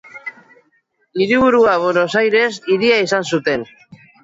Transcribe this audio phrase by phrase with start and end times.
[1.19, 3.71] Hiriburua Buenos Aires hiria izan zuten.